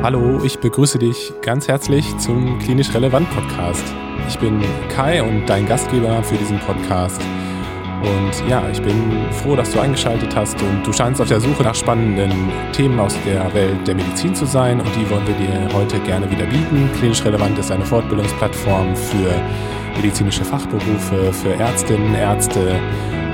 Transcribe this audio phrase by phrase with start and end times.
[0.00, 3.82] Hallo, ich begrüße dich ganz herzlich zum Klinisch Relevant Podcast.
[4.28, 4.62] Ich bin
[4.94, 7.20] Kai und dein Gastgeber für diesen Podcast.
[8.02, 8.94] Und ja, ich bin
[9.42, 12.32] froh, dass du eingeschaltet hast und du scheinst auf der Suche nach spannenden
[12.72, 16.30] Themen aus der Welt der Medizin zu sein und die wollen wir dir heute gerne
[16.30, 16.88] wieder bieten.
[16.96, 19.34] Klinisch Relevant ist eine Fortbildungsplattform für
[19.96, 22.78] medizinische Fachberufe, für Ärztinnen, Ärzte,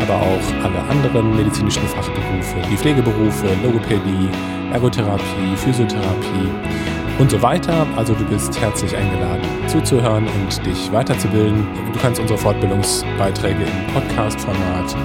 [0.05, 4.29] aber auch alle anderen medizinischen Fachberufe, die Pflegeberufe, Logopädie,
[4.73, 6.49] Ergotherapie, Physiotherapie
[7.19, 7.87] und so weiter.
[7.97, 11.67] Also du bist herzlich eingeladen zuzuhören und dich weiterzubilden.
[11.93, 14.97] Du kannst unsere Fortbildungsbeiträge im Podcast-Format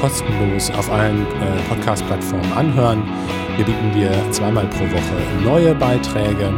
[0.00, 3.02] kostenlos auf allen äh, Podcast-Plattformen anhören.
[3.56, 6.52] Wir bieten dir zweimal pro Woche neue Beiträge.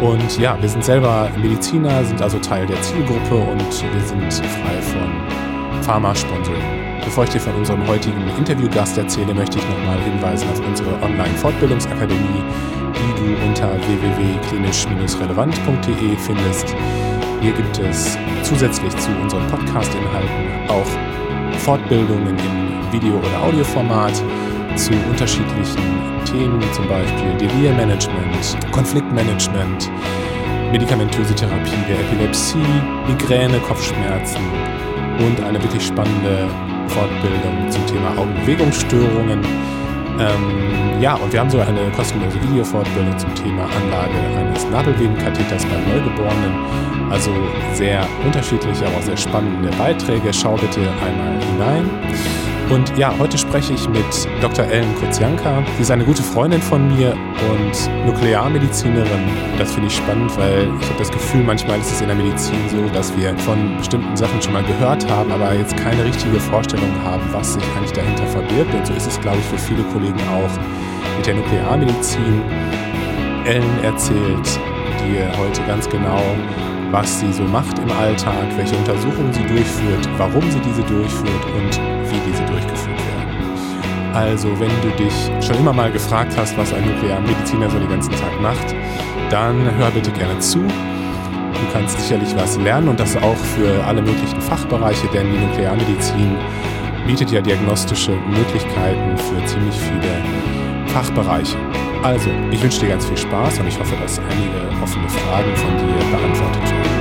[0.00, 3.58] Und ja, wir sind selber Mediziner, sind also Teil der Zielgruppe und
[3.94, 6.77] wir sind frei von Pharma-Sponsoring.
[7.08, 12.42] Bevor ich dir von unserem heutigen Interviewgast erzähle, möchte ich nochmal hinweisen auf unsere Online-Fortbildungsakademie,
[12.92, 16.76] die du unter www.klinisch-relevant.de findest.
[17.40, 20.84] Hier gibt es zusätzlich zu unseren Podcast-Inhalten auch
[21.60, 24.22] Fortbildungen im Video- oder Audioformat
[24.76, 25.80] zu unterschiedlichen
[26.26, 29.90] Themen, zum Beispiel Delirmanagement, Konfliktmanagement,
[30.72, 32.58] medikamentöse Therapie der Epilepsie,
[33.06, 34.42] Migräne, Kopfschmerzen
[35.20, 36.50] und eine wirklich spannende
[36.88, 39.40] Fortbildung zum Thema Augenbewegungsstörungen.
[40.20, 45.76] Ähm, ja, und wir haben sogar eine kostenlose Videofortbildung zum Thema Anlage eines Nadelwebenkatheters bei
[45.92, 46.52] Neugeborenen.
[47.10, 47.30] Also
[47.72, 50.32] sehr unterschiedliche, aber auch sehr spannende Beiträge.
[50.32, 52.47] Schau bitte einmal hinein.
[52.70, 54.04] Und ja, heute spreche ich mit
[54.42, 54.66] Dr.
[54.66, 55.62] Ellen Kuzianka.
[55.76, 59.26] Sie ist eine gute Freundin von mir und Nuklearmedizinerin.
[59.56, 62.58] Das finde ich spannend, weil ich habe das Gefühl, manchmal ist es in der Medizin
[62.68, 66.90] so, dass wir von bestimmten Sachen schon mal gehört haben, aber jetzt keine richtige Vorstellung
[67.04, 68.74] haben, was sich eigentlich dahinter verbirgt.
[68.74, 72.42] Und so ist es, glaube ich, für viele Kollegen auch mit der Nuklearmedizin.
[73.46, 74.60] Ellen erzählt
[75.06, 76.20] dir heute ganz genau,
[76.90, 81.80] was sie so macht im Alltag, welche Untersuchungen sie durchführt, warum sie diese durchführt und
[82.10, 84.14] wie diese durchgeführt werden.
[84.14, 88.12] Also, wenn du dich schon immer mal gefragt hast, was ein Nuklearmediziner so den ganzen
[88.12, 88.74] Tag macht,
[89.30, 90.58] dann hör bitte gerne zu.
[90.58, 96.36] Du kannst sicherlich was lernen und das auch für alle möglichen Fachbereiche, denn die Nuklearmedizin
[97.06, 101.56] bietet ja diagnostische Möglichkeiten für ziemlich viele Fachbereiche.
[102.02, 105.76] Also, ich wünsche dir ganz viel Spaß und ich hoffe, dass einige offene Fragen von
[105.78, 106.98] dir beantwortet werden.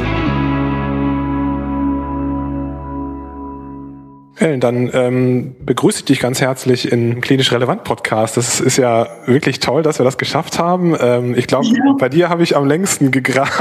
[4.40, 8.38] Ellen, dann ähm, begrüße ich dich ganz herzlich im Klinisch Relevant Podcast.
[8.38, 10.96] Das ist ja wirklich toll, dass wir das geschafft haben.
[11.00, 11.96] Ähm, ich glaube, ja.
[12.00, 13.52] bei dir habe ich am längsten gegraben,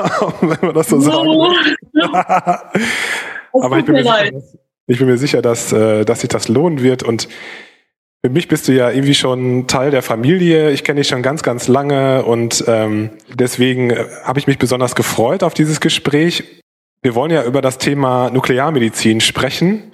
[0.41, 1.29] wenn man das so sagen
[1.93, 2.63] ja.
[3.53, 6.49] Aber ich bin, mir sicher, dass, ich bin mir sicher, dass, äh, dass sich das
[6.49, 7.03] lohnen wird.
[7.03, 7.29] Und
[8.27, 10.73] für mich bist du ja irgendwie schon Teil der Familie.
[10.73, 14.97] Ich kenne dich schon ganz, ganz lange und ähm, deswegen äh, habe ich mich besonders
[14.97, 16.43] gefreut auf dieses Gespräch.
[17.03, 19.93] Wir wollen ja über das Thema Nuklearmedizin sprechen.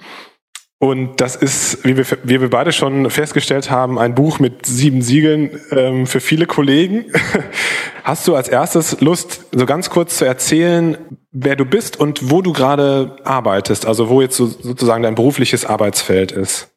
[0.79, 5.03] Und das ist, wie wir, wie wir beide schon festgestellt haben, ein Buch mit sieben
[5.03, 7.05] Siegeln ähm, für viele Kollegen.
[8.03, 10.97] Hast du als erstes Lust, so ganz kurz zu erzählen,
[11.31, 15.67] wer du bist und wo du gerade arbeitest, also wo jetzt so, sozusagen dein berufliches
[15.67, 16.72] Arbeitsfeld ist?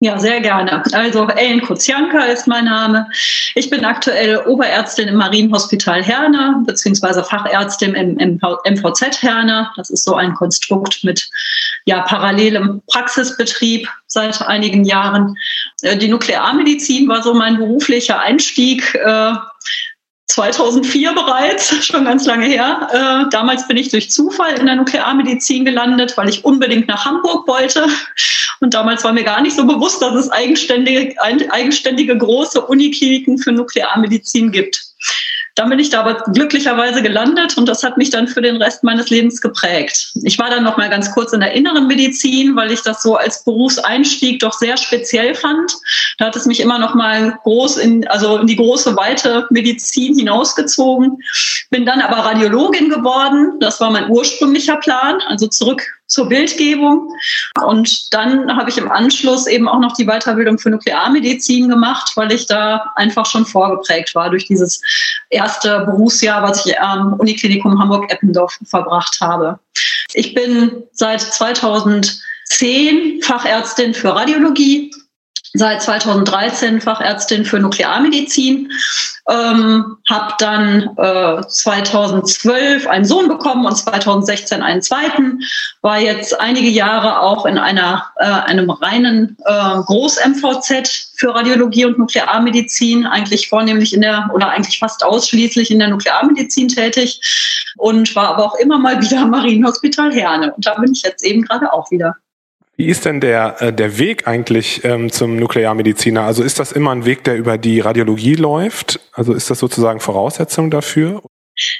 [0.00, 0.82] Ja, sehr gerne.
[0.92, 3.08] Also Ellen Kuzianka ist mein Name.
[3.54, 9.70] Ich bin aktuell Oberärztin im Marienhospital Herne, beziehungsweise Fachärztin im, MVZ Herne.
[9.76, 11.30] Das ist so ein Konstrukt mit
[11.86, 15.36] ja, parallelem Praxisbetrieb seit einigen Jahren.
[15.82, 18.94] Äh, die Nuklearmedizin war so mein beruflicher Einstieg.
[20.24, 22.88] Äh, 2004 bereits, schon ganz lange her.
[22.92, 27.46] Äh, damals bin ich durch Zufall in der Nuklearmedizin gelandet, weil ich unbedingt nach Hamburg
[27.46, 27.86] wollte.
[28.60, 33.52] Und damals war mir gar nicht so bewusst, dass es eigenständige, eigenständige große Unikliniken für
[33.52, 34.93] Nuklearmedizin gibt.
[35.54, 38.82] Dann bin ich da aber glücklicherweise gelandet und das hat mich dann für den Rest
[38.82, 40.12] meines Lebens geprägt.
[40.24, 43.14] Ich war dann noch mal ganz kurz in der inneren Medizin, weil ich das so
[43.14, 45.72] als Berufseinstieg doch sehr speziell fand.
[46.18, 50.16] Da hat es mich immer noch mal groß in, also in die große, weite Medizin
[50.16, 51.18] hinausgezogen.
[51.70, 53.60] Bin dann aber Radiologin geworden.
[53.60, 57.08] Das war mein ursprünglicher Plan, also zurück zur Bildgebung.
[57.64, 62.32] Und dann habe ich im Anschluss eben auch noch die Weiterbildung für Nuklearmedizin gemacht, weil
[62.32, 64.80] ich da einfach schon vorgeprägt war durch dieses
[65.30, 69.58] erste Berufsjahr, was ich am Uniklinikum Hamburg-Eppendorf verbracht habe.
[70.12, 74.92] Ich bin seit 2010 Fachärztin für Radiologie
[75.54, 78.70] seit 2013 Fachärztin für Nuklearmedizin,
[79.30, 85.40] ähm, habe dann äh, 2012 einen Sohn bekommen und 2016 einen zweiten,
[85.80, 91.98] war jetzt einige Jahre auch in einer, äh, einem reinen äh, Groß-MVZ für Radiologie und
[91.98, 97.20] Nuklearmedizin, eigentlich vornehmlich in der oder eigentlich fast ausschließlich in der Nuklearmedizin tätig
[97.76, 100.52] und war aber auch immer mal wieder am Marienhospital Herne.
[100.52, 102.16] Und da bin ich jetzt eben gerade auch wieder.
[102.76, 106.22] Wie ist denn der, äh, der Weg eigentlich ähm, zum Nuklearmediziner?
[106.22, 109.00] Also ist das immer ein Weg, der über die Radiologie läuft?
[109.12, 111.22] Also ist das sozusagen Voraussetzung dafür?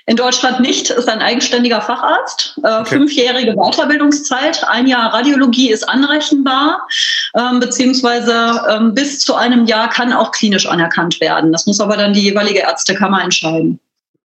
[0.06, 2.60] In Deutschland nicht, ist ein eigenständiger Facharzt.
[2.62, 2.84] Äh, okay.
[2.84, 6.86] Fünfjährige Weiterbildungszeit, ein Jahr Radiologie ist anrechenbar,
[7.36, 11.50] ähm, beziehungsweise ähm, bis zu einem Jahr kann auch klinisch anerkannt werden.
[11.50, 13.80] Das muss aber dann die jeweilige Ärztekammer entscheiden.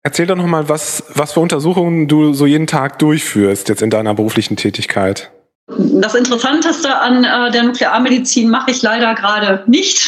[0.02, 4.14] Erzähl doch nochmal, was, was für Untersuchungen du so jeden Tag durchführst jetzt in deiner
[4.14, 5.30] beruflichen Tätigkeit.
[5.68, 10.00] Das Interessanteste an äh, der Nuklearmedizin mache ich leider gerade nicht.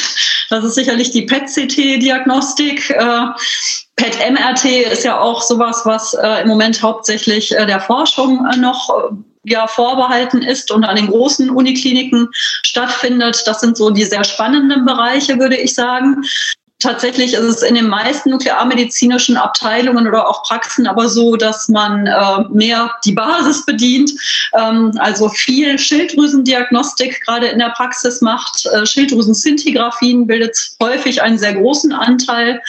[0.50, 2.90] Das ist sicherlich die PET-CT-Diagnostik.
[2.90, 3.26] Äh,
[3.96, 8.88] PET-MRT ist ja auch sowas, was äh, im Moment hauptsächlich äh, der Forschung äh, noch
[8.88, 9.14] äh,
[9.44, 12.28] ja vorbehalten ist und an den großen Unikliniken
[12.62, 13.43] stattfindet.
[13.46, 16.22] Das sind so die sehr spannenden Bereiche, würde ich sagen.
[16.80, 22.06] Tatsächlich ist es in den meisten nuklearmedizinischen Abteilungen oder auch Praxen aber so, dass man
[22.06, 24.12] äh, mehr die Basis bedient,
[24.56, 28.64] ähm, also viel Schilddrüsendiagnostik gerade in der Praxis macht.
[28.66, 32.62] Äh, Schilddrüsenszintigraphien bildet häufig einen sehr großen Anteil.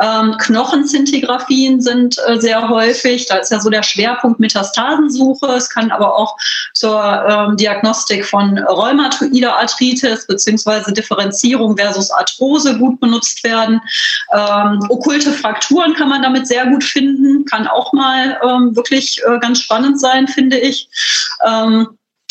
[0.00, 3.26] Ähm, Knochenszintigraphien sind äh, sehr häufig.
[3.26, 5.48] Da ist ja so der Schwerpunkt Metastasensuche.
[5.48, 6.36] Es kann aber auch
[6.74, 13.80] zur ähm, Diagnostik von rheumatoider Arthritis beziehungsweise Differenzierung versus Arthrose gut benutzt werden werden.
[14.32, 19.38] Ähm, okkulte Frakturen kann man damit sehr gut finden, kann auch mal ähm, wirklich äh,
[19.38, 20.88] ganz spannend sein, finde ich.
[21.44, 21.88] Ähm,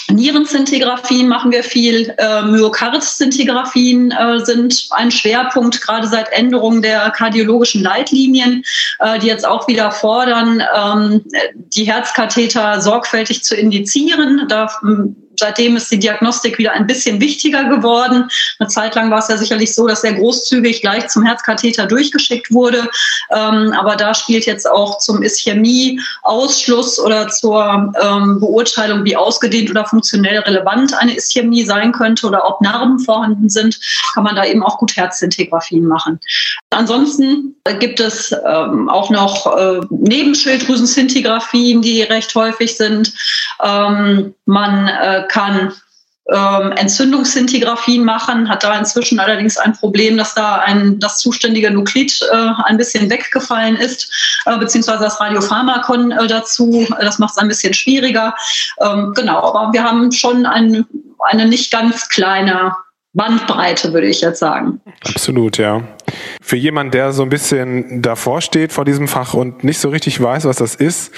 [0.10, 7.84] Nierenzintigraphien machen wir viel, äh, Myokardzintigraphien äh, sind ein Schwerpunkt, gerade seit Änderung der kardiologischen
[7.84, 8.64] Leitlinien,
[9.00, 11.26] äh, die jetzt auch wieder fordern, ähm,
[11.56, 14.46] die Herzkatheter sorgfältig zu indizieren.
[14.48, 14.72] Da
[15.40, 18.30] seitdem ist die Diagnostik wieder ein bisschen wichtiger geworden.
[18.60, 22.52] Eine Zeit lang war es ja sicherlich so, dass sehr großzügig gleich zum Herzkatheter durchgeschickt
[22.52, 22.90] wurde.
[23.32, 29.86] Ähm, aber da spielt jetzt auch zum Ischämie-Ausschluss oder zur ähm, Beurteilung, wie ausgedehnt oder
[29.86, 33.80] funktionell relevant eine Ischämie sein könnte oder ob Narben vorhanden sind,
[34.14, 36.20] kann man da eben auch gut Herzintegraphien machen.
[36.70, 43.14] Ansonsten gibt es ähm, auch noch äh, Nebenschilddrüsenzintigraphien, die recht häufig sind.
[43.64, 45.74] Ähm, man äh, kann
[46.30, 52.20] ähm, Entzündungszintigraphien machen, hat da inzwischen allerdings ein Problem, dass da ein, das zuständige Nuklid
[52.32, 54.12] äh, ein bisschen weggefallen ist,
[54.46, 56.86] äh, beziehungsweise das Radiopharmakon äh, dazu.
[57.00, 58.36] Das macht es ein bisschen schwieriger.
[58.82, 60.86] Ähm, genau, aber wir haben schon ein,
[61.20, 62.76] eine nicht ganz kleine
[63.18, 64.80] Bandbreite, würde ich jetzt sagen.
[65.04, 65.82] Absolut, ja.
[66.40, 70.22] Für jemanden, der so ein bisschen davor steht vor diesem Fach und nicht so richtig
[70.22, 71.12] weiß, was das ist,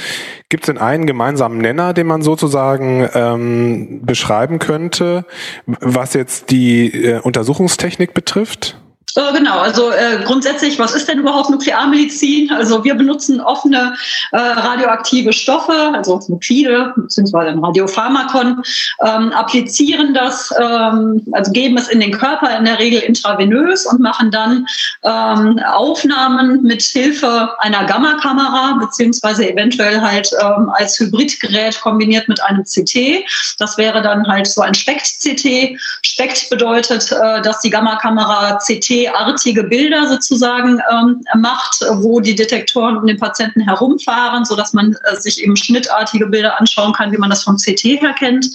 [0.48, 5.26] gibt es denn einen gemeinsamen Nenner, den man sozusagen ähm, beschreiben könnte,
[5.66, 8.79] was jetzt die äh, Untersuchungstechnik betrifft?
[9.16, 12.52] Äh, genau, also äh, grundsätzlich, was ist denn überhaupt Nuklearmedizin?
[12.52, 13.96] Also wir benutzen offene
[14.32, 18.62] äh, radioaktive Stoffe, also Nuklide beziehungsweise ein Radiopharmakon,
[19.06, 24.00] ähm, applizieren das, ähm, also geben es in den Körper in der Regel intravenös und
[24.00, 24.68] machen dann
[25.04, 32.64] ähm, Aufnahmen mit Hilfe einer Gammakamera beziehungsweise eventuell halt ähm, als Hybridgerät kombiniert mit einem
[32.64, 33.26] CT.
[33.58, 35.80] Das wäre dann halt so ein SPECT-CT.
[36.06, 42.98] SPECT bedeutet, äh, dass die Gammakamera CT artige Bilder sozusagen ähm, macht, wo die Detektoren
[42.98, 47.18] um den Patienten herumfahren, so dass man äh, sich eben schnittartige Bilder anschauen kann, wie
[47.18, 48.48] man das vom CT her kennt.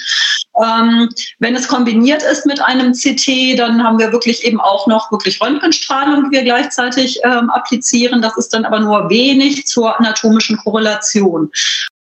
[0.63, 1.09] Ähm,
[1.39, 5.41] wenn es kombiniert ist mit einem CT, dann haben wir wirklich eben auch noch wirklich
[5.41, 8.23] Röntgenstrahlung, die wir gleichzeitig ähm, applizieren.
[8.23, 11.51] Das ist dann aber nur wenig zur anatomischen Korrelation.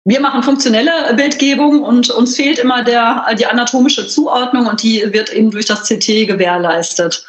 [0.05, 5.33] Wir machen funktionelle Bildgebung und uns fehlt immer der, die anatomische Zuordnung und die wird
[5.33, 7.25] eben durch das CT gewährleistet.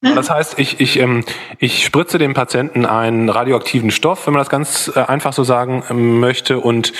[0.00, 1.24] Das heißt, ich, ich, ähm,
[1.58, 5.84] ich spritze dem Patienten einen radioaktiven Stoff, wenn man das ganz äh, einfach so sagen
[5.90, 6.92] ähm, möchte, und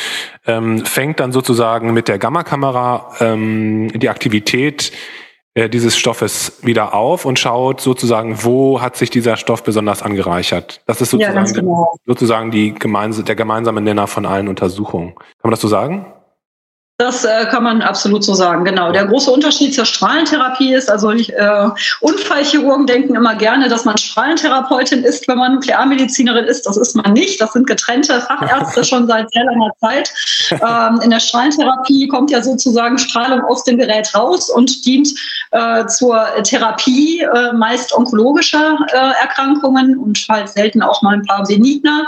[0.47, 4.93] ähm, fängt dann sozusagen mit der Gammakamera die Aktivität
[5.55, 10.83] äh, dieses Stoffes wieder auf und schaut sozusagen, wo hat sich dieser Stoff besonders angereichert.
[10.87, 11.97] Das ist sozusagen, ja, genau.
[12.07, 15.15] sozusagen die gemeinse, der gemeinsame Nenner von allen Untersuchungen.
[15.15, 16.07] Kann man das so sagen?
[17.01, 18.91] Das äh, kann man absolut so sagen, genau.
[18.91, 21.69] Der große Unterschied zur Strahlentherapie ist, also ich, äh,
[22.01, 26.67] Unfallchirurgen denken immer gerne, dass man Strahlentherapeutin ist, wenn man Nuklearmedizinerin ist.
[26.67, 27.41] Das ist man nicht.
[27.41, 30.13] Das sind getrennte Fachärzte schon seit sehr langer Zeit.
[30.51, 35.09] Ähm, in der Strahlentherapie kommt ja sozusagen Strahlung aus dem Gerät raus und dient
[35.51, 41.45] äh, zur Therapie äh, meist onkologischer äh, Erkrankungen und halt selten auch mal ein paar
[41.45, 42.07] benigner.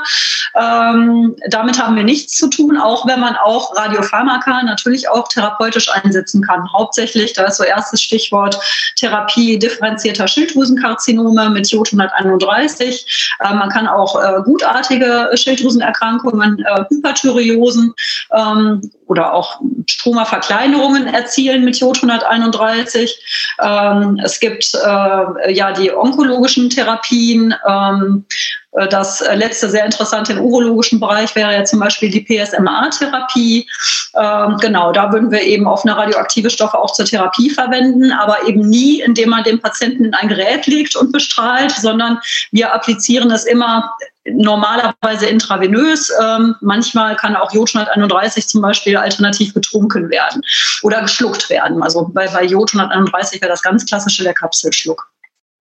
[0.54, 5.90] Ähm, damit haben wir nichts zu tun, auch wenn man auch Radiopharmaka natürlich auch therapeutisch
[5.90, 6.70] einsetzen kann.
[6.73, 8.59] Hauptsächlich, da ist so erstes Stichwort
[8.97, 13.37] Therapie differenzierter Schilddrüsenkarzinome mit Jod 131.
[13.40, 17.94] Äh, man kann auch äh, gutartige Schilddrüsenerkrankungen, äh, Hyperthyreosen
[18.32, 23.18] ähm, oder auch Stromerverkleinerungen erzielen mit Jod 131.
[23.60, 27.54] Ähm, es gibt äh, ja die onkologischen Therapien.
[27.66, 28.25] Ähm,
[28.72, 33.66] äh, das letzte sehr interessante im urologischen Bereich wäre ja zum Beispiel die PSMA-Therapie.
[34.14, 38.68] Ähm, genau, da würden wir eben offene radioaktive Stoffe auch zur Therapie verwenden, aber eben
[38.68, 42.20] nie, indem man den Patienten in ein Gerät legt und bestrahlt, sondern
[42.52, 43.92] wir applizieren es immer
[44.26, 46.12] normalerweise intravenös.
[46.22, 50.42] Ähm, manchmal kann auch Jod 131 zum Beispiel alternativ getrunken werden
[50.82, 51.82] oder geschluckt werden.
[51.82, 55.10] Also bei, bei Jod 131 wäre das ganz klassische der Kapselschluck.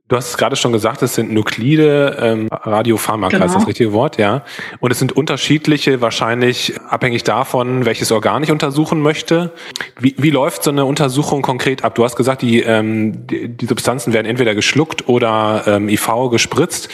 [0.10, 3.46] Du hast es gerade schon gesagt, es sind Nuklide ähm, Radiopharmaka, genau.
[3.46, 3.68] ist das genau.
[3.68, 4.44] richtige Wort, ja.
[4.80, 9.54] Und es sind unterschiedliche, wahrscheinlich abhängig davon, welches Organ ich untersuchen möchte.
[10.00, 11.94] Wie, wie läuft so eine Untersuchung konkret ab?
[11.94, 16.90] Du hast gesagt, die, ähm, die, die Substanzen werden entweder geschluckt oder ähm, IV gespritzt.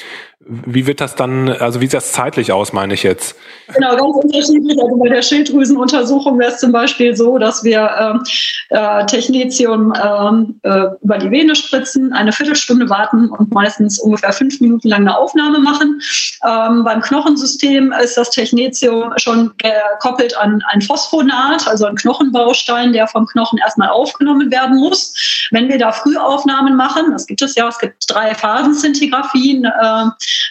[0.47, 3.35] Wie wird das dann, also wie sieht das zeitlich aus, meine ich jetzt?
[3.73, 4.79] Genau, ganz unterschiedlich.
[4.79, 8.23] Also bei der Schilddrüsenuntersuchung wäre es zum Beispiel so, dass wir ähm,
[8.69, 14.61] äh, Technetium ähm, äh, über die Vene spritzen, eine Viertelstunde warten und meistens ungefähr fünf
[14.61, 15.99] Minuten lang eine Aufnahme machen.
[16.47, 23.07] Ähm, beim Knochensystem ist das Technetium schon gekoppelt an ein Phosphonat, also ein Knochenbaustein, der
[23.07, 25.47] vom Knochen erstmal aufgenommen werden muss.
[25.49, 30.05] Wenn wir da Frühaufnahmen machen, das gibt es ja, es gibt drei Phasenzintigraphien, äh,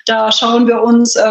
[0.06, 1.22] da schauen wir uns äh,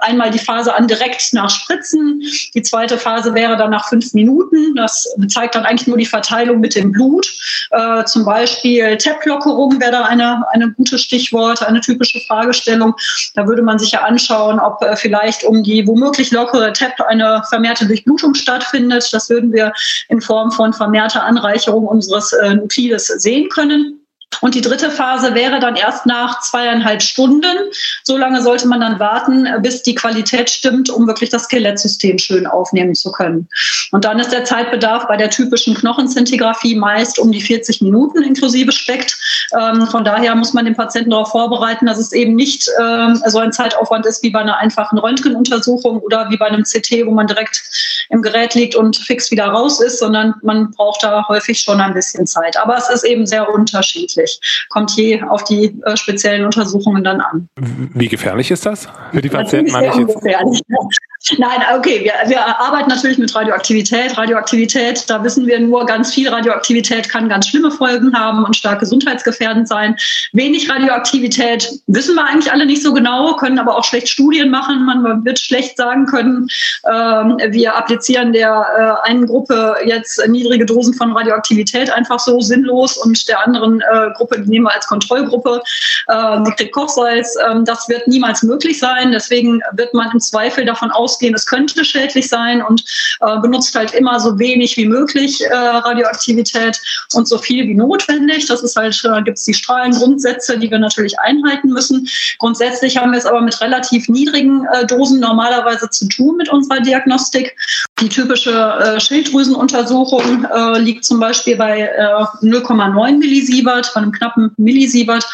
[0.00, 2.22] einmal die Phase an direkt nach Spritzen.
[2.54, 4.74] Die zweite Phase wäre dann nach fünf Minuten.
[4.76, 7.26] Das zeigt dann eigentlich nur die Verteilung mit dem Blut.
[7.70, 12.94] Äh, zum Beispiel TEP-Lockerung wäre da eine, eine gute Stichwort, eine typische Fragestellung.
[13.34, 17.42] Da würde man sich ja anschauen, ob äh, vielleicht um die womöglich lockere TEP eine
[17.48, 19.08] vermehrte Durchblutung stattfindet.
[19.12, 19.72] Das würden wir
[20.08, 23.99] in Form von vermehrter Anreicherung unseres äh, Nuklides sehen können.
[24.40, 27.56] Und die dritte Phase wäre dann erst nach zweieinhalb Stunden.
[28.04, 32.46] So lange sollte man dann warten, bis die Qualität stimmt, um wirklich das Skelettsystem schön
[32.46, 33.48] aufnehmen zu können.
[33.92, 38.72] Und dann ist der Zeitbedarf bei der typischen Knochenzintigraphie meist um die 40 Minuten inklusive
[38.72, 39.18] Spekt.
[39.58, 43.38] Ähm, von daher muss man den Patienten darauf vorbereiten, dass es eben nicht ähm, so
[43.38, 47.26] ein Zeitaufwand ist wie bei einer einfachen Röntgenuntersuchung oder wie bei einem CT, wo man
[47.26, 47.62] direkt
[48.08, 51.94] im Gerät liegt und fix wieder raus ist, sondern man braucht da häufig schon ein
[51.94, 52.56] bisschen Zeit.
[52.56, 54.66] Aber es ist eben sehr unterschiedlich gefährlich.
[54.68, 57.48] Kommt je auf die äh, speziellen Untersuchungen dann an.
[57.56, 59.72] Wie gefährlich ist das für die Patienten?
[59.72, 60.16] Meine ich jetzt?
[61.38, 64.16] Nein, okay, wir, wir arbeiten natürlich mit Radioaktivität.
[64.16, 68.80] Radioaktivität, da wissen wir nur, ganz viel Radioaktivität kann ganz schlimme Folgen haben und stark
[68.80, 69.96] gesundheitsgefährdend sein.
[70.32, 74.86] Wenig Radioaktivität wissen wir eigentlich alle nicht so genau, können aber auch schlecht Studien machen.
[74.86, 76.48] Man wird schlecht sagen können,
[76.90, 82.96] ähm, wir applizieren der äh, einen Gruppe jetzt niedrige Dosen von Radioaktivität einfach so sinnlos
[82.96, 85.60] und der anderen äh, Gruppe, die nehmen wir als Kontrollgruppe,
[86.08, 87.36] äh, die kriegt Kochsalz.
[87.48, 89.12] Ähm, das wird niemals möglich sein.
[89.12, 92.84] Deswegen wird man im Zweifel davon aus ausgehen, es könnte schädlich sein und
[93.20, 96.80] äh, benutzt halt immer so wenig wie möglich äh, Radioaktivität
[97.14, 98.46] und so viel wie notwendig.
[98.46, 102.08] Das ist halt, äh, gibt es die Strahlengrundsätze, die wir natürlich einhalten müssen.
[102.38, 106.80] Grundsätzlich haben wir es aber mit relativ niedrigen äh, Dosen normalerweise zu tun mit unserer
[106.80, 107.56] Diagnostik.
[108.00, 115.24] Die typische äh, Schilddrüsenuntersuchung liegt zum Beispiel bei äh, 0,9 Millisievert, bei einem knappen Millisievert.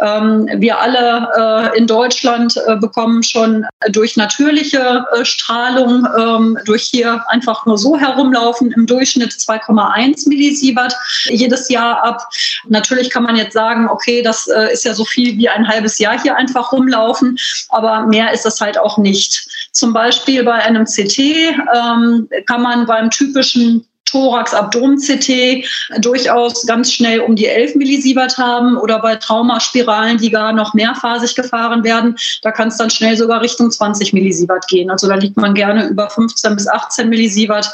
[0.00, 6.84] Ähm, wir alle äh, in Deutschland äh, bekommen schon durch natürliche äh, Strahlung ähm, durch
[6.84, 10.94] hier einfach nur so herumlaufen im Durchschnitt 2,1 Millisievert
[11.26, 12.28] jedes Jahr ab.
[12.68, 15.98] Natürlich kann man jetzt sagen, okay, das äh, ist ja so viel wie ein halbes
[15.98, 17.38] Jahr hier einfach rumlaufen,
[17.68, 19.48] aber mehr ist es halt auch nicht.
[19.72, 25.66] Zum Beispiel bei einem CT ähm, kann man beim typischen Thorax-Abdomen-CT
[25.98, 31.34] durchaus ganz schnell um die 11 Millisievert haben oder bei Traumaspiralen, die gar noch mehrphasig
[31.34, 34.90] gefahren werden, da kann es dann schnell sogar Richtung 20 Millisievert gehen.
[34.90, 37.68] Also da liegt man gerne über 15 bis 18 Millisievert.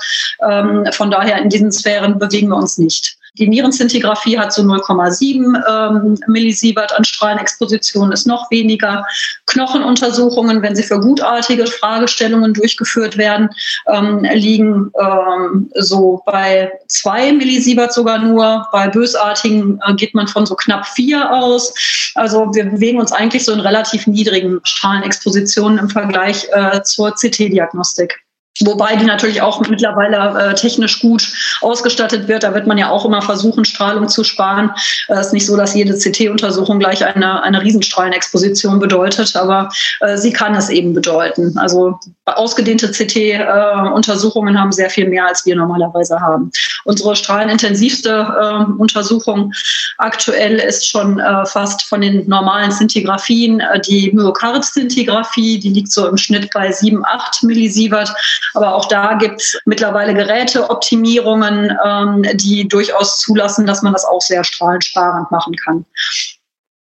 [0.49, 3.20] Ähm, von daher in diesen Sphären bewegen wir uns nicht.
[3.41, 9.05] Die Nierenzintigraphie hat so 0,7 ähm, Millisievert an Strahlenexposition, ist noch weniger.
[9.47, 13.49] Knochenuntersuchungen, wenn sie für gutartige Fragestellungen durchgeführt werden,
[13.89, 18.69] ähm, liegen ähm, so bei zwei Millisievert sogar nur.
[18.73, 21.73] Bei bösartigen äh, geht man von so knapp vier aus.
[22.15, 28.21] Also wir bewegen uns eigentlich so in relativ niedrigen Strahlenexpositionen im Vergleich äh, zur CT-Diagnostik.
[28.59, 31.27] Wobei die natürlich auch mittlerweile äh, technisch gut
[31.61, 32.43] ausgestattet wird.
[32.43, 34.73] Da wird man ja auch immer versuchen, Strahlung zu sparen.
[35.09, 40.17] Es äh, ist nicht so, dass jede CT-Untersuchung gleich eine, eine Riesenstrahlenexposition bedeutet, aber äh,
[40.17, 41.57] sie kann es eben bedeuten.
[41.59, 46.51] Also ausgedehnte CT-Untersuchungen haben sehr viel mehr, als wir normalerweise haben.
[46.85, 49.53] Unsere strahlenintensivste äh, Untersuchung
[49.99, 55.59] aktuell ist schon äh, fast von den normalen Szintigraphien äh, die Myokard-Szintigraphie.
[55.59, 58.13] Die liegt so im Schnitt bei 7, 8 Millisievert.
[58.55, 64.21] Aber auch da gibt es mittlerweile Geräteoptimierungen, ähm, die durchaus zulassen, dass man das auch
[64.21, 65.85] sehr strahlensparend machen kann.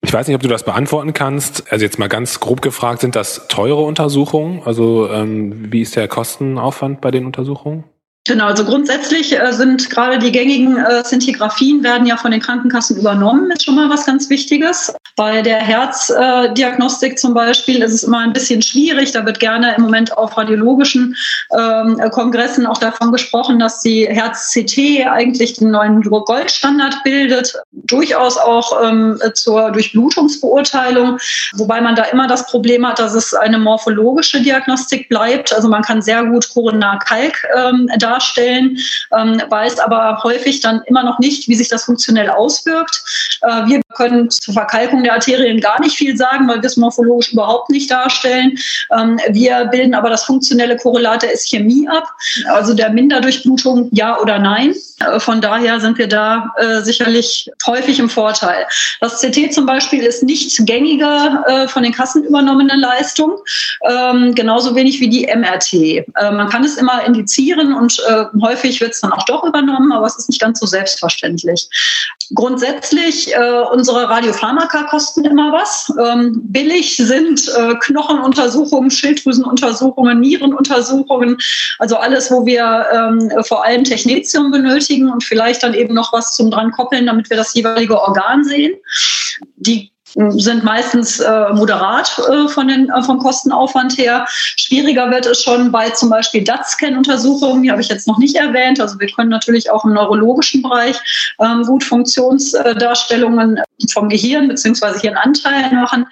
[0.04, 1.71] Ich weiß nicht, ob du das beantworten kannst.
[1.71, 4.62] Also jetzt mal ganz grob gefragt, sind das teure Untersuchungen?
[4.64, 7.85] Also ähm, wie ist der Kostenaufwand bei den Untersuchungen?
[8.25, 13.50] Genau, also grundsätzlich äh, sind gerade die gängigen äh, werden ja von den Krankenkassen übernommen,
[13.50, 14.95] ist schon mal was ganz Wichtiges.
[15.17, 19.11] Bei der Herzdiagnostik zum Beispiel ist es immer ein bisschen schwierig.
[19.11, 21.17] Da wird gerne im Moment auf radiologischen
[21.59, 28.83] ähm, Kongressen auch davon gesprochen, dass die Herz-CT eigentlich den neuen Goldstandard bildet, durchaus auch
[28.85, 31.19] ähm, zur Durchblutungsbeurteilung,
[31.55, 35.52] wobei man da immer das Problem hat, dass es eine morphologische Diagnostik bleibt.
[35.52, 38.78] Also man kann sehr gut Koronarkalk ähm, da darstellen,
[39.16, 43.02] ähm, weiß aber häufig dann immer noch nicht, wie sich das funktionell auswirkt.
[43.42, 47.33] Äh, wir können zur Verkalkung der Arterien gar nicht viel sagen, weil wir es morphologisch
[47.33, 48.59] überhaupt nicht darstellen.
[48.97, 52.09] Ähm, wir bilden aber das funktionelle Korrelat der Ischämie ab,
[52.49, 54.75] also der Minderdurchblutung, ja oder nein.
[55.00, 58.66] Äh, von daher sind wir da äh, sicherlich häufig im Vorteil.
[59.00, 63.38] Das CT zum Beispiel ist nicht gängiger äh, von den Kassen übernommene Leistung,
[63.88, 65.73] ähm, genauso wenig wie die MRT.
[65.73, 69.92] Äh, man kann es immer indizieren und äh, häufig wird es dann auch doch übernommen,
[69.92, 71.68] aber es ist nicht ganz so selbstverständlich.
[72.35, 75.92] Grundsätzlich, äh, unsere Radiopharmaka kosten immer was.
[76.02, 81.37] Ähm, billig sind äh, Knochenuntersuchungen, Schilddrüsenuntersuchungen, Nierenuntersuchungen,
[81.78, 86.35] also alles, wo wir ähm, vor allem Technetium benötigen und vielleicht dann eben noch was
[86.35, 88.75] zum dran koppeln, damit wir das jeweilige Organ sehen.
[89.56, 94.26] Die sind meistens äh, moderat äh, von den, äh, vom Kostenaufwand her.
[94.28, 98.81] Schwieriger wird es schon bei zum Beispiel DAT-Scan-Untersuchungen, die habe ich jetzt noch nicht erwähnt.
[98.81, 100.97] Also wir können natürlich auch im neurologischen Bereich
[101.40, 103.61] ähm, gut Funktionsdarstellungen
[103.92, 105.00] vom Gehirn bzw.
[105.00, 106.07] Hirnanteilen machen.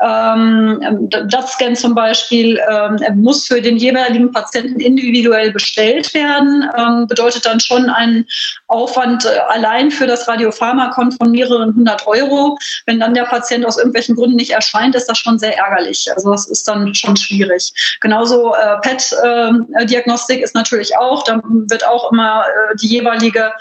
[0.00, 7.44] Ähm, DAT-Scan zum Beispiel ähm, muss für den jeweiligen Patienten individuell bestellt werden, ähm, bedeutet
[7.44, 8.26] dann schon einen
[8.68, 12.58] Aufwand äh, allein für das Radiopharmakon von mehreren hundert Euro.
[12.86, 16.08] Wenn dann der Patient Patient aus irgendwelchen Gründen nicht erscheint, ist das schon sehr ärgerlich.
[16.14, 17.72] Also das ist dann schon schwierig.
[18.00, 23.52] Genauso äh, PET-Diagnostik äh, ist natürlich auch, da wird auch immer äh, die jeweilige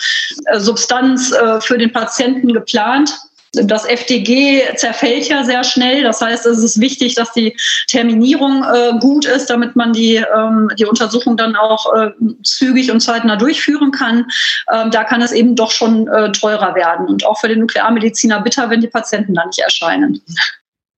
[0.45, 3.11] äh, Substanz für den Patienten geplant.
[3.53, 6.03] Das FDG zerfällt ja sehr schnell.
[6.03, 10.69] Das heißt, es ist wichtig, dass die Terminierung äh, gut ist, damit man die, ähm,
[10.79, 12.11] die Untersuchung dann auch äh,
[12.43, 14.25] zügig und zeitnah durchführen kann.
[14.73, 17.07] Ähm, da kann es eben doch schon äh, teurer werden.
[17.07, 20.21] Und auch für den Nuklearmediziner bitter, wenn die Patienten da nicht erscheinen.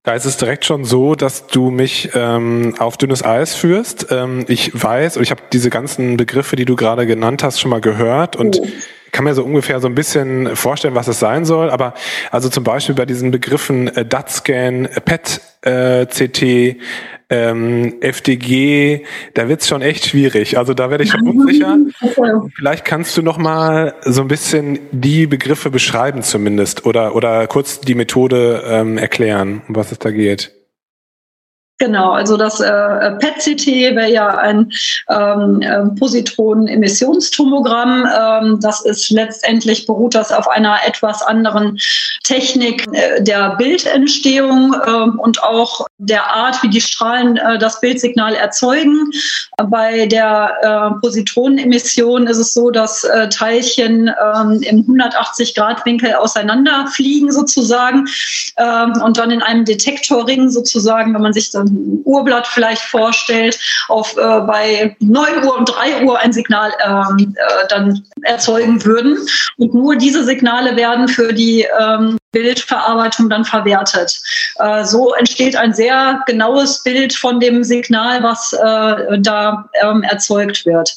[0.03, 4.07] Da ist es direkt schon so, dass du mich ähm, auf dünnes Eis führst.
[4.11, 7.71] Ähm, ich weiß, und ich habe diese ganzen Begriffe, die du gerade genannt hast, schon
[7.71, 8.67] mal gehört und oh
[9.13, 11.69] kann mir so ungefähr so ein bisschen vorstellen, was es sein soll.
[11.69, 11.93] Aber
[12.31, 16.75] also zum Beispiel bei diesen Begriffen äh, DAT-Scan, PET-CT, äh,
[17.29, 20.57] ähm, FDG, da wird's schon echt schwierig.
[20.57, 21.77] Also da werde ich schon unsicher.
[22.55, 27.79] Vielleicht kannst du noch mal so ein bisschen die Begriffe beschreiben zumindest oder oder kurz
[27.79, 30.51] die Methode ähm, erklären, um was es da geht.
[31.79, 34.71] Genau, also das äh, PET-CT wäre ja ein
[35.09, 38.05] ähm, äh, Positronen-Emissionstomogramm.
[38.05, 41.79] Ähm, das ist letztendlich beruht das auf einer etwas anderen
[42.23, 48.35] Technik äh, der Bildentstehung äh, und auch der Art, wie die Strahlen äh, das Bildsignal
[48.35, 49.09] erzeugen.
[49.57, 58.05] Bei der äh, Positronenemission ist es so, dass äh, Teilchen ähm, im 180-Grad-Winkel auseinanderfliegen sozusagen
[58.57, 61.72] ähm, und dann in einem Detektorring sozusagen, wenn man sich dann
[62.03, 67.67] Uhrblatt vielleicht vorstellt, auf äh, bei 9 Uhr und 3 Uhr ein Signal ähm, äh,
[67.69, 69.17] dann erzeugen würden.
[69.57, 74.19] Und nur diese Signale werden für die ähm, Bildverarbeitung dann verwertet.
[74.57, 80.65] Äh, so entsteht ein sehr genaues Bild von dem Signal, was äh, da ähm, erzeugt
[80.65, 80.95] wird.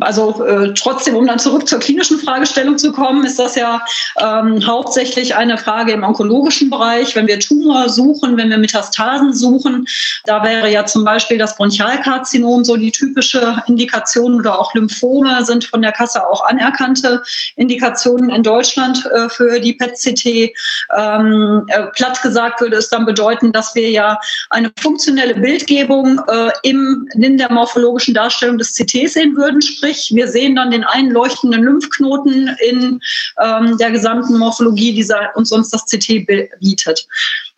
[0.00, 3.80] Also äh, trotzdem, um dann zurück zur klinischen Fragestellung zu kommen, ist das ja
[4.20, 7.16] ähm, hauptsächlich eine Frage im onkologischen Bereich.
[7.16, 9.86] Wenn wir Tumor suchen, wenn wir Metastasen suchen,
[10.24, 15.64] da wäre ja zum Beispiel das Bronchialkarzinom so die typische Indikation oder auch Lymphome sind
[15.64, 17.22] von der Kasse auch anerkannte
[17.56, 20.54] Indikationen in Deutschland äh, für die PET-CT.
[20.96, 24.18] Ähm, äh, platt gesagt würde es dann bedeuten, dass wir ja
[24.50, 29.60] eine funktionelle Bildgebung äh, im, in der morphologischen Darstellung des CT sehen würden.
[29.62, 33.00] Sprich, wir sehen dann den einleuchtenden Lymphknoten in
[33.42, 36.26] ähm, der gesamten Morphologie, die uns sonst das CT
[36.60, 37.06] bietet.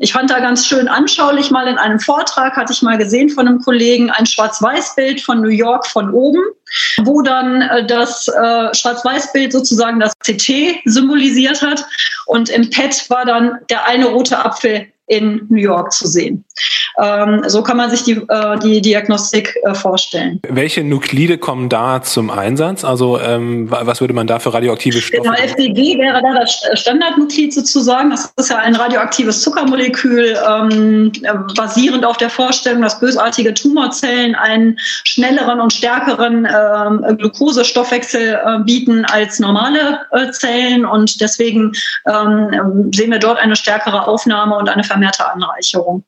[0.02, 1.50] Ich fand da ganz schön anschaulich.
[1.50, 5.50] Mal in einem Vortrag, hatte ich mal gesehen von einem Kollegen, ein Schwarz-Weiß-Bild von New
[5.50, 6.40] York von oben,
[7.02, 11.84] wo dann äh, das äh, Schwarz-Weiß-Bild sozusagen das CT symbolisiert hat.
[12.24, 16.44] Und im PET war dann der eine rote Apfel in New York zu sehen.
[17.02, 20.40] Ähm, so kann man sich die, äh, die Diagnostik äh, vorstellen.
[20.48, 22.84] Welche Nuklide kommen da zum Einsatz?
[22.84, 25.22] Also ähm, was würde man da für radioaktive Stoffe?
[25.22, 28.10] Genau, FDG wäre da das Standardnuklid sozusagen.
[28.10, 31.12] Das ist ja ein radioaktives Zuckermolekül, ähm,
[31.56, 39.04] basierend auf der Vorstellung, dass bösartige Tumorzellen einen schnelleren und stärkeren ähm, Glukosestoffwechsel äh, bieten
[39.06, 40.84] als normale äh, Zellen.
[40.84, 41.72] Und deswegen
[42.06, 46.04] ähm, sehen wir dort eine stärkere Aufnahme und eine vermehrte Anreicherung.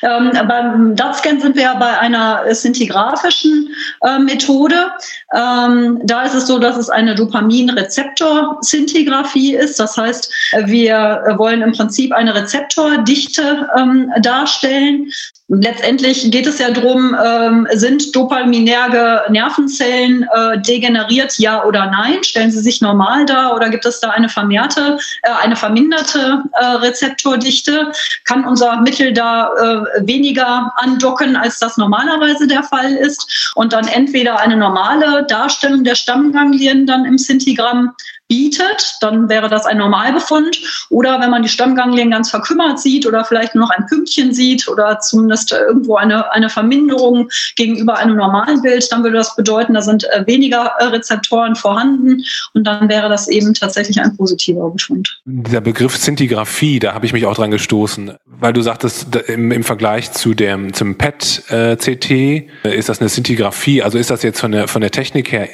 [0.00, 3.68] Ähm, beim DAT-Scan sind wir ja bei einer szintigraphischen
[4.00, 4.90] äh, Methode.
[5.34, 9.78] Ähm, da ist es so, dass es eine Dopaminrezeptor-Szintigraphie ist.
[9.78, 10.32] Das heißt,
[10.64, 15.12] wir wollen im Prinzip eine Rezeptordichte ähm, darstellen.
[15.54, 22.24] Letztendlich geht es ja darum, ähm, sind dopaminerge Nervenzellen äh, degeneriert, ja oder nein?
[22.24, 26.64] Stellen sie sich normal dar oder gibt es da eine vermehrte, äh, eine verminderte äh,
[26.64, 27.92] Rezeptordichte?
[28.24, 33.52] Kann unser Mittel da äh, weniger andocken, als das normalerweise der Fall ist?
[33.54, 37.92] Und dann entweder eine normale Darstellung der Stammganglien dann im Sintigramm
[38.32, 40.58] bietet, dann wäre das ein Normalbefund.
[40.88, 44.68] Oder wenn man die Stammganglien ganz verkümmert sieht oder vielleicht nur noch ein Pünktchen sieht
[44.68, 49.82] oder zumindest irgendwo eine, eine Verminderung gegenüber einem normalen Bild, dann würde das bedeuten, da
[49.82, 55.20] sind äh, weniger äh, Rezeptoren vorhanden und dann wäre das eben tatsächlich ein positiver Befund.
[55.26, 59.62] Dieser Begriff Szintigraphie, da habe ich mich auch dran gestoßen, weil du sagtest, im, im
[59.62, 64.52] Vergleich zu dem, zum PET-CT äh, ist das eine Szintigraphie, also ist das jetzt von
[64.52, 65.50] der, von der Technik her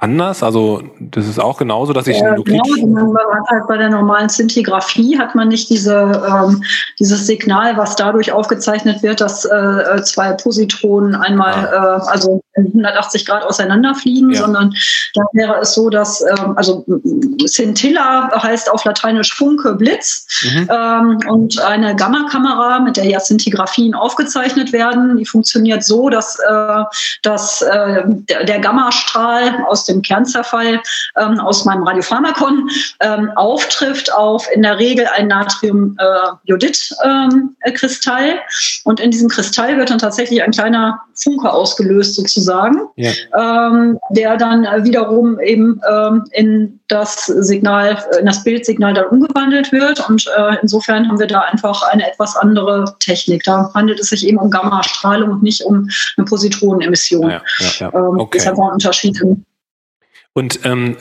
[0.00, 0.42] anders?
[0.42, 3.14] Also das ist auch genauso, dass ich ja, Nuklid genau,
[3.48, 6.64] halt bei der normalen Szintigraphie hat man nicht diese, ähm,
[6.98, 11.98] dieses Signal, was dadurch aufgezeichnet wird, dass äh, zwei Positronen einmal, ah.
[11.98, 14.40] äh, also 180 Grad auseinanderfliegen, ja.
[14.40, 14.74] sondern
[15.14, 16.84] da wäre es so, dass ähm, also
[17.46, 20.68] Scintilla heißt auf Lateinisch Funke, Blitz mhm.
[20.70, 26.84] ähm, und eine Gammakamera, mit der ja Szintigraphien aufgezeichnet werden, die funktioniert so, dass, äh,
[27.22, 30.80] dass äh, der, der Gammastrahl aus dem Kernzerfall
[31.18, 38.28] ähm, aus meinem Radiopharmakon ähm, auftrifft auf in der Regel ein Natriumjodid-Kristall.
[38.28, 38.38] Ähm,
[38.84, 43.10] und in diesem Kristall wird dann tatsächlich ein kleiner Funke ausgelöst sozusagen, ja.
[43.34, 50.08] ähm, der dann wiederum eben ähm, in das Signal, in das Bildsignal dann umgewandelt wird.
[50.08, 53.44] Und äh, insofern haben wir da einfach eine etwas andere Technik.
[53.44, 57.30] Da handelt es sich eben um Gammastrahlung und nicht um eine Positronenemission.
[57.30, 57.94] Ja, ja, ja.
[57.94, 58.38] Ähm, okay.
[58.38, 59.44] Das ist einfach ein Unterschied im
[60.34, 60.96] und ähm,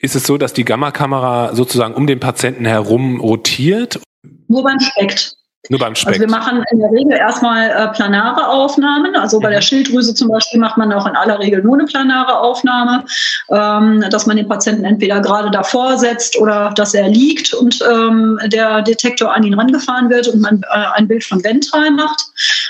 [0.00, 4.00] ist es so, dass die Gammakamera sozusagen um den Patienten herum rotiert?
[4.48, 5.36] Nur beim Spekt.
[5.68, 6.14] Nur beim Speck.
[6.14, 9.14] Also wir machen in der Regel erstmal äh, planare Aufnahmen.
[9.14, 9.52] Also bei mhm.
[9.52, 13.04] der Schilddrüse zum Beispiel macht man auch in aller Regel nur eine planare Aufnahme,
[13.48, 18.40] ähm, dass man den Patienten entweder gerade davor setzt oder dass er liegt und ähm,
[18.46, 22.24] der Detektor an ihn rangefahren wird und man äh, ein Bild von ventral macht.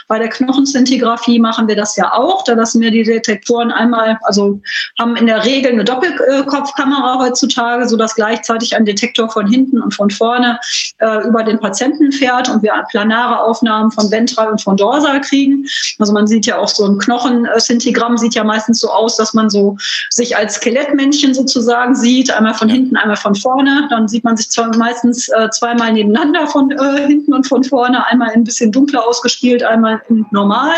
[0.06, 2.44] Bei der Knochenszintigraphie machen wir das ja auch.
[2.44, 4.60] Da lassen wir die Detektoren einmal, also
[4.98, 10.10] haben in der Regel eine Doppelkopfkamera heutzutage, sodass gleichzeitig ein Detektor von hinten und von
[10.10, 10.58] vorne
[10.98, 15.66] äh, über den Patienten fährt und wir planare Aufnahmen von ventral und von dorsal kriegen.
[15.98, 19.50] Also man sieht ja auch so ein Knochenszintigramm sieht ja meistens so aus, dass man
[19.50, 19.76] so
[20.10, 23.86] sich als Skelettmännchen sozusagen sieht, einmal von hinten, einmal von vorne.
[23.90, 28.06] Dann sieht man sich zwar meistens äh, zweimal nebeneinander von äh, hinten und von vorne,
[28.06, 30.74] einmal ein bisschen dunkler ausgespielt, einmal in normal,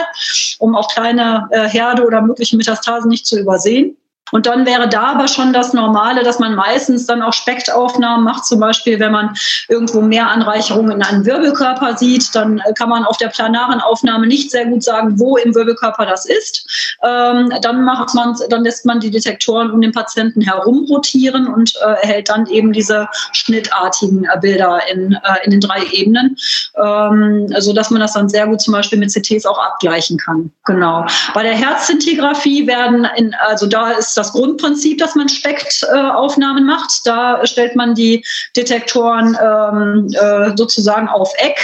[0.59, 3.97] um auch kleine äh, Herde oder mögliche Metastasen nicht zu übersehen.
[4.33, 8.47] Und dann wäre da aber schon das Normale, dass man meistens dann auch Spektaufnahmen macht.
[8.47, 9.35] Zum Beispiel, wenn man
[9.69, 14.51] irgendwo mehr Anreicherungen in einem Wirbelkörper sieht, dann kann man auf der planaren Aufnahme nicht
[14.51, 16.97] sehr gut sagen, wo im Wirbelkörper das ist.
[17.03, 21.75] Ähm, dann macht man, dann lässt man die Detektoren um den Patienten herum rotieren und
[21.77, 26.37] äh, erhält dann eben diese schnittartigen äh, Bilder in, äh, in den drei Ebenen,
[26.83, 30.51] ähm, so dass man das dann sehr gut zum Beispiel mit CTs auch abgleichen kann.
[30.65, 31.05] Genau.
[31.35, 37.07] Bei der Herzzintigraphie werden, in, also da ist das Grundprinzip, dass man Spektaufnahmen macht.
[37.07, 38.25] Da stellt man die
[38.57, 41.59] Detektoren ähm, äh, sozusagen auf Eck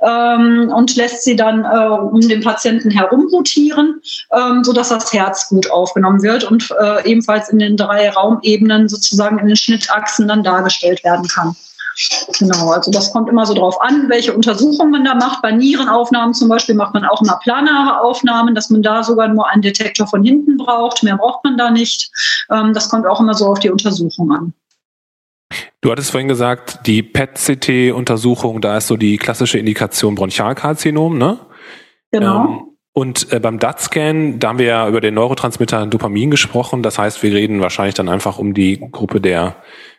[0.00, 4.00] ähm, und lässt sie dann äh, um den Patienten herum rotieren,
[4.32, 9.38] ähm, sodass das Herz gut aufgenommen wird und äh, ebenfalls in den drei Raumebenen sozusagen
[9.38, 11.56] in den Schnittachsen dann dargestellt werden kann.
[12.38, 15.42] Genau, also das kommt immer so drauf an, welche Untersuchungen man da macht.
[15.42, 19.48] Bei Nierenaufnahmen zum Beispiel macht man auch immer planare Aufnahmen, dass man da sogar nur
[19.48, 21.02] einen Detektor von hinten braucht.
[21.02, 22.10] Mehr braucht man da nicht.
[22.50, 24.52] Ähm, das kommt auch immer so auf die Untersuchung an.
[25.80, 31.38] Du hattest vorhin gesagt, die PET-CT-Untersuchung, da ist so die klassische Indikation Bronchialkarzinom, ne?
[32.10, 32.44] Genau.
[32.44, 32.60] Ähm,
[32.96, 36.82] und äh, beim DAT-Scan, da haben wir ja über den Neurotransmitter Dopamin gesprochen.
[36.82, 39.56] Das heißt, wir reden wahrscheinlich dann einfach um die Gruppe der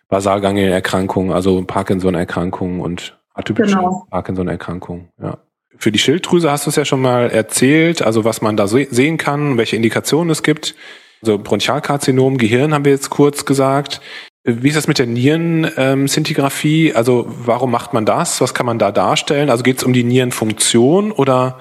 [0.09, 4.05] Basalganglienerkrankungen, also Parkinson-Erkrankungen und atypische genau.
[4.09, 5.09] Parkinson-Erkrankungen.
[5.21, 5.37] Ja.
[5.77, 9.17] Für die Schilddrüse hast du es ja schon mal erzählt, also was man da sehen
[9.17, 10.75] kann, welche Indikationen es gibt.
[11.21, 13.99] Also Bronchialkarzinom, Gehirn haben wir jetzt kurz gesagt.
[14.43, 16.93] Wie ist das mit der Nierenszintigraphie?
[16.93, 18.41] Also warum macht man das?
[18.41, 19.49] Was kann man da darstellen?
[19.49, 21.59] Also geht es um die Nierenfunktion oder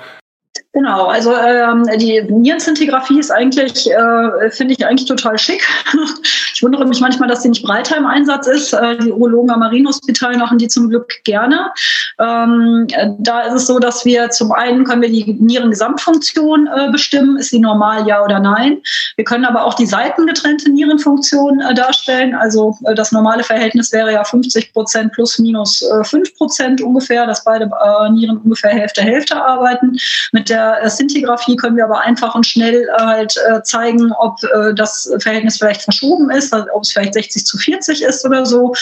[0.75, 5.65] Genau, also ähm, die Nierenzintigraphie ist eigentlich, äh, finde ich eigentlich total schick.
[6.53, 8.73] ich wundere mich manchmal, dass sie nicht breiter im Einsatz ist.
[8.73, 11.71] Äh, die Urologen am Marienhospital machen die zum Glück gerne.
[12.19, 12.89] Ähm,
[13.21, 17.51] da ist es so, dass wir zum einen können wir die Nierengesamtfunktion äh, bestimmen, ist
[17.51, 18.83] sie normal, ja oder nein.
[19.15, 22.35] Wir können aber auch die seitengetrennte Nierenfunktion äh, darstellen.
[22.35, 27.29] Also äh, das normale Verhältnis wäre ja 50 Prozent plus minus äh, 5 Prozent ungefähr,
[27.29, 29.97] dass beide äh, Nieren ungefähr Hälfte Hälfte arbeiten.
[30.33, 34.43] Mit der der Szintigraphie können wir aber einfach und schnell äh, halt äh, zeigen, ob
[34.43, 38.75] äh, das Verhältnis vielleicht verschoben ist, ob es vielleicht 60 zu 40 ist oder so.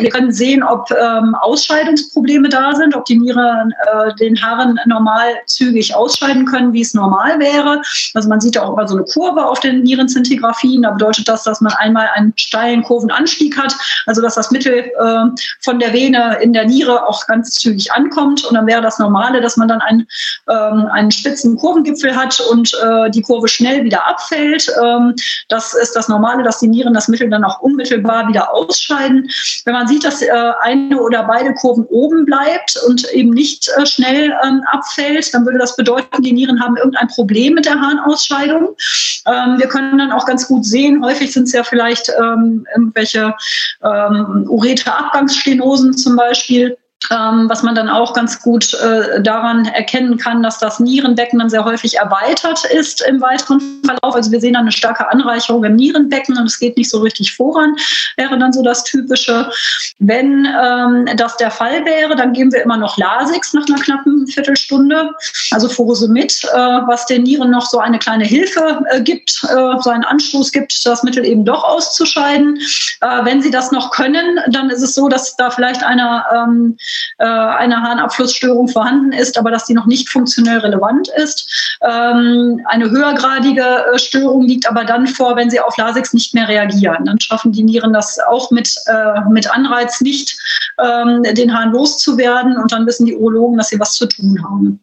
[0.00, 5.34] Wir können sehen, ob ähm, Ausscheidungsprobleme da sind, ob die Nieren äh, den Haaren normal
[5.46, 7.82] zügig ausscheiden können, wie es normal wäre.
[8.14, 10.82] Also man sieht ja auch immer so eine Kurve auf den Nierenzintigraphien.
[10.82, 13.74] Da bedeutet das, dass man einmal einen steilen Kurvenanstieg hat,
[14.06, 15.24] also dass das Mittel äh,
[15.60, 18.44] von der Vene in der Niere auch ganz zügig ankommt.
[18.44, 20.06] Und dann wäre das Normale, dass man dann einen,
[20.48, 24.70] ähm, einen spitzen Kurvengipfel hat und äh, die Kurve schnell wieder abfällt.
[24.82, 25.14] Ähm,
[25.48, 29.28] das ist das Normale, dass die Nieren das Mittel dann auch unmittelbar wieder ausscheiden.
[29.64, 30.30] Wenn man man sieht, dass äh,
[30.62, 35.58] eine oder beide Kurven oben bleibt und eben nicht äh, schnell ähm, abfällt, dann würde
[35.58, 38.76] das bedeuten, die Nieren haben irgendein Problem mit der Harnausscheidung.
[39.26, 43.34] Ähm, wir können dann auch ganz gut sehen, häufig sind es ja vielleicht ähm, irgendwelche
[43.82, 46.76] ähm, Ureterabgangsstenosen zum Beispiel
[47.10, 51.50] ähm, was man dann auch ganz gut äh, daran erkennen kann, dass das Nierenbecken dann
[51.50, 54.14] sehr häufig erweitert ist im weiteren Verlauf.
[54.14, 57.34] Also wir sehen dann eine starke Anreicherung im Nierenbecken und es geht nicht so richtig
[57.34, 57.76] voran,
[58.16, 59.50] wäre dann so das Typische.
[59.98, 64.26] Wenn ähm, das der Fall wäre, dann geben wir immer noch Lasix nach einer knappen
[64.26, 65.10] Viertelstunde,
[65.50, 69.90] also Furosemid, äh, was den Nieren noch so eine kleine Hilfe äh, gibt, äh, so
[69.90, 72.58] einen Anstoß gibt, das Mittel eben doch auszuscheiden.
[73.00, 76.76] Äh, wenn sie das noch können, dann ist es so, dass da vielleicht einer ähm,
[77.18, 81.78] äh, eine Harnabflussstörung vorhanden ist, aber dass die noch nicht funktionell relevant ist.
[81.82, 86.48] Ähm, eine höhergradige äh, Störung liegt aber dann vor, wenn sie auf Lasix nicht mehr
[86.48, 87.04] reagieren.
[87.04, 90.38] Dann schaffen die Nieren das auch mit, äh, mit Anreiz nicht,
[90.78, 94.80] ähm, den Hahn loszuwerden und dann wissen die Urologen, dass sie was zu tun haben.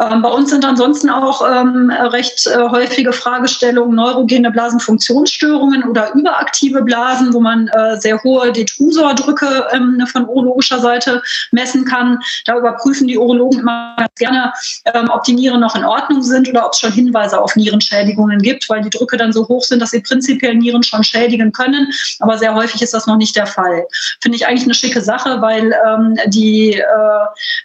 [0.00, 6.82] Ähm, bei uns sind ansonsten auch ähm, recht äh, häufige Fragestellungen neurogene Blasenfunktionsstörungen oder überaktive
[6.82, 12.20] Blasen, wo man äh, sehr hohe Detrusordrücke ähm, von urologischer Seite messen kann.
[12.44, 14.52] Da überprüfen die Urologen immer ganz gerne,
[14.84, 18.38] ähm, ob die Nieren noch in Ordnung sind oder ob es schon Hinweise auf Nierenschädigungen
[18.38, 21.92] gibt, weil die Drücke dann so hoch sind, dass sie prinzipiell Nieren schon schädigen können.
[22.20, 23.84] Aber sehr häufig ist das noch nicht der Fall.
[24.20, 26.84] Finde ich eigentlich eine schicke Sache, weil ähm, die äh,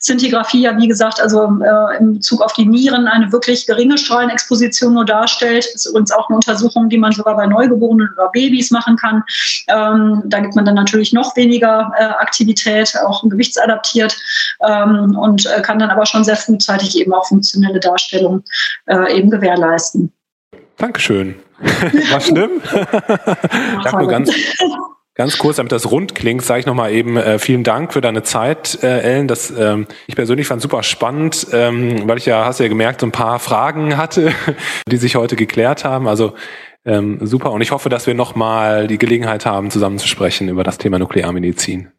[0.02, 4.94] Szintigraphie ja, wie gesagt, also äh, im Bezug auf die Nieren eine wirklich geringe Strahlenexposition
[4.94, 5.66] nur darstellt.
[5.66, 9.24] Das ist übrigens auch eine Untersuchung, die man sogar bei Neugeborenen oder Babys machen kann.
[9.68, 14.16] Ähm, da gibt man dann natürlich noch weniger äh, Aktivität, auch gewichtsadaptiert
[14.66, 18.44] ähm, und äh, kann dann aber schon sehr frühzeitig eben auch funktionelle Darstellung
[18.86, 20.14] äh, eben gewährleisten.
[20.78, 21.36] Dankeschön.
[22.12, 22.62] War schlimm?
[23.84, 24.32] Sag nur ganz,
[25.16, 28.24] Ganz kurz, damit das rund klingt, sage ich nochmal eben äh, vielen Dank für deine
[28.24, 29.28] Zeit, äh, Ellen.
[29.28, 33.08] Das, ähm, ich persönlich fand super spannend, ähm, weil ich ja, hast ja gemerkt, so
[33.08, 34.32] ein paar Fragen hatte,
[34.88, 36.08] die sich heute geklärt haben.
[36.08, 36.34] Also
[36.86, 37.52] Ähm, super.
[37.52, 41.00] Und ich hoffe, dass wir nochmal die Gelegenheit haben, zusammen zu sprechen über das Thema
[41.00, 41.93] Nuklearmedizin.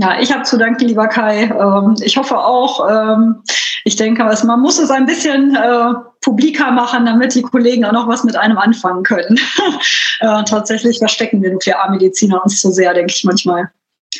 [0.00, 1.44] Ja, ich habe zu danken, lieber Kai.
[1.44, 2.88] Ähm, ich hoffe auch.
[2.88, 3.42] Ähm,
[3.84, 8.06] ich denke, man muss es ein bisschen äh, publiker machen, damit die Kollegen auch noch
[8.06, 9.40] was mit einem anfangen können.
[10.20, 13.70] äh, tatsächlich verstecken wir Nuklearmediziner uns zu sehr, denke ich manchmal.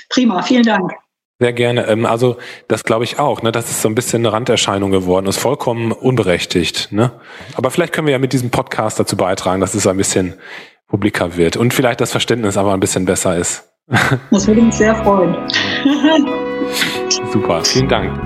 [0.09, 0.91] Prima, vielen Dank.
[1.39, 1.87] Sehr gerne.
[1.87, 3.43] Ähm, also das glaube ich auch.
[3.43, 3.53] Ne?
[3.53, 5.27] Das ist so ein bisschen eine Randerscheinung geworden.
[5.27, 6.91] Ist vollkommen unberechtigt.
[6.91, 7.13] Ne?
[7.55, 10.35] Aber vielleicht können wir ja mit diesem Podcast dazu beitragen, dass es ein bisschen
[10.89, 13.68] publiker wird und vielleicht das Verständnis aber ein bisschen besser ist.
[14.31, 15.35] Das würde mich sehr freuen.
[17.33, 18.21] Super, vielen Dank.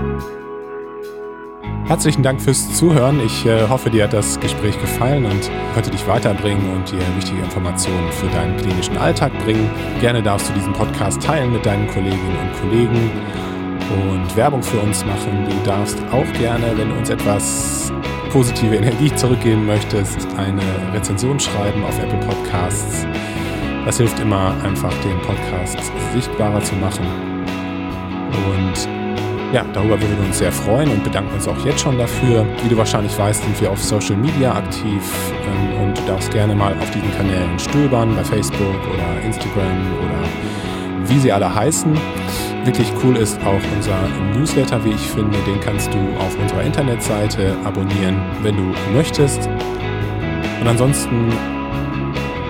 [1.86, 3.20] Herzlichen Dank fürs Zuhören.
[3.24, 7.42] Ich äh, hoffe, dir hat das Gespräch gefallen und konnte dich weiterbringen und dir wichtige
[7.42, 9.68] Informationen für deinen klinischen Alltag bringen.
[10.00, 13.10] Gerne darfst du diesen Podcast teilen mit deinen Kolleginnen und Kollegen
[13.90, 15.46] und Werbung für uns machen.
[15.48, 17.92] Du darfst auch gerne, wenn du uns etwas
[18.30, 20.62] positive Energie zurückgeben möchtest, eine
[20.94, 23.06] Rezension schreiben auf Apple Podcasts
[23.84, 25.78] das hilft immer einfach, den Podcast
[26.12, 27.06] sichtbarer zu machen.
[28.32, 28.88] Und
[29.52, 32.46] ja, darüber würden wir uns sehr freuen und bedanken uns auch jetzt schon dafür.
[32.62, 35.02] Wie du wahrscheinlich weißt, sind wir auf Social Media aktiv
[35.46, 41.08] ähm, und du darfst gerne mal auf diesen Kanälen stöbern, bei Facebook oder Instagram oder
[41.10, 41.92] wie sie alle heißen.
[42.64, 43.98] Wirklich cool ist auch unser
[44.38, 45.36] Newsletter, wie ich finde.
[45.46, 49.48] Den kannst du auf unserer Internetseite abonnieren, wenn du möchtest.
[50.60, 51.32] Und ansonsten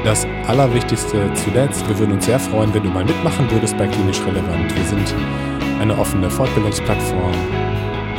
[0.04, 4.20] das Allerwichtigste zuletzt, wir würden uns sehr freuen, wenn du mal mitmachen würdest bei Klinisch
[4.26, 4.74] Relevant.
[4.74, 5.14] Wir sind
[5.80, 7.32] eine offene Fortbildungsplattform.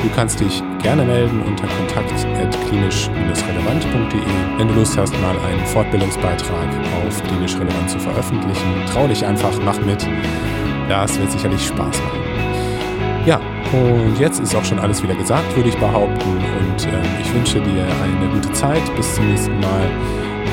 [0.01, 4.21] Du kannst dich gerne melden unter kontakt.klinisch-relevant.de,
[4.57, 6.67] wenn du Lust hast, mal einen Fortbildungsbeitrag
[7.05, 8.83] auf Klinisch Relevant zu veröffentlichen.
[8.91, 10.05] Trau dich einfach, mach mit.
[10.89, 12.19] Das wird sicherlich Spaß machen.
[13.25, 13.39] Ja,
[13.71, 16.29] und jetzt ist auch schon alles wieder gesagt, würde ich behaupten.
[16.29, 18.81] Und äh, ich wünsche dir eine gute Zeit.
[18.97, 19.89] Bis zum nächsten Mal.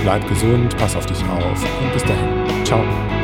[0.03, 2.65] Bleib gesund, pass auf dich auf und bis dahin.
[2.65, 3.20] Ciao.